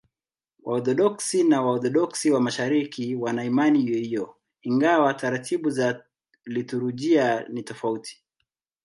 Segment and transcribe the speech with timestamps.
[0.67, 6.03] Waorthodoksi na Waorthodoksi wa Mashariki wana imani hiyohiyo, ingawa taratibu za
[6.45, 8.23] liturujia ni tofauti.